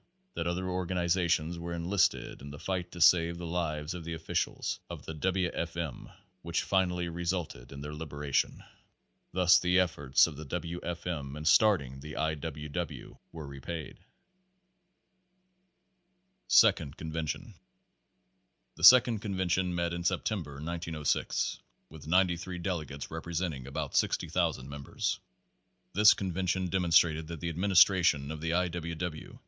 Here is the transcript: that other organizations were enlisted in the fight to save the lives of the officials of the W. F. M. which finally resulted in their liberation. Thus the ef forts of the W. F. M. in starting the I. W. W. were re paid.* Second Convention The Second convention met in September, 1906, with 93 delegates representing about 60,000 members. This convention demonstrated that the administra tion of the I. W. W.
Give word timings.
that 0.33 0.47
other 0.47 0.67
organizations 0.67 1.59
were 1.59 1.73
enlisted 1.75 2.41
in 2.41 2.49
the 2.49 2.57
fight 2.57 2.91
to 2.91 2.99
save 2.99 3.37
the 3.37 3.45
lives 3.45 3.93
of 3.93 4.03
the 4.03 4.15
officials 4.15 4.79
of 4.89 5.05
the 5.05 5.13
W. 5.13 5.51
F. 5.53 5.77
M. 5.77 6.09
which 6.41 6.63
finally 6.63 7.07
resulted 7.07 7.71
in 7.71 7.81
their 7.81 7.93
liberation. 7.93 8.63
Thus 9.31 9.59
the 9.59 9.77
ef 9.79 9.91
forts 9.91 10.25
of 10.25 10.37
the 10.37 10.45
W. 10.45 10.79
F. 10.81 11.05
M. 11.05 11.35
in 11.35 11.45
starting 11.45 11.99
the 11.99 12.17
I. 12.17 12.33
W. 12.33 12.67
W. 12.69 13.17
were 13.31 13.45
re 13.45 13.59
paid.* 13.59 13.99
Second 16.47 16.97
Convention 16.97 17.53
The 18.77 18.83
Second 18.83 19.19
convention 19.19 19.75
met 19.75 19.93
in 19.93 20.03
September, 20.03 20.53
1906, 20.53 21.59
with 21.91 22.07
93 22.07 22.57
delegates 22.57 23.11
representing 23.11 23.67
about 23.67 23.95
60,000 23.95 24.67
members. 24.67 25.19
This 25.93 26.15
convention 26.15 26.69
demonstrated 26.69 27.27
that 27.27 27.39
the 27.39 27.53
administra 27.53 28.03
tion 28.03 28.31
of 28.31 28.41
the 28.41 28.55
I. 28.55 28.67
W. 28.67 28.95
W. 28.95 29.39